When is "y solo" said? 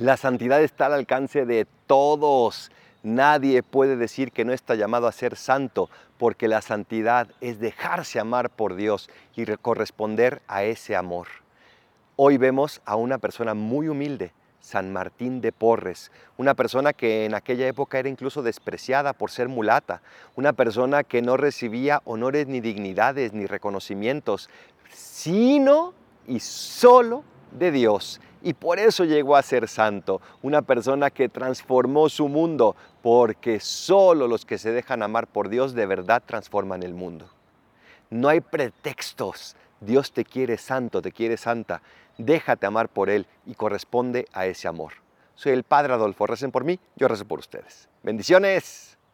26.26-27.22